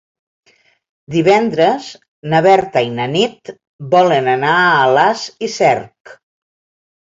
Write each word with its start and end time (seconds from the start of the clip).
Divendres 1.15 1.89
na 2.33 2.39
Berta 2.45 2.83
i 2.87 2.89
na 2.95 3.05
Nit 3.11 3.53
volen 3.93 4.31
anar 4.33 4.55
a 4.63 4.73
Alàs 4.87 5.27
i 5.47 5.53
Cerc. 5.59 6.17